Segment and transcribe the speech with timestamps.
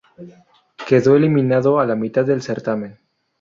[0.87, 2.97] Quedó eliminado a la mitad del certamen.